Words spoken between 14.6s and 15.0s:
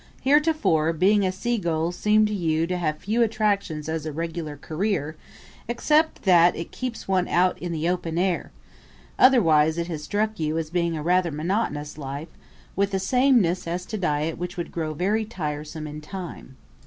grow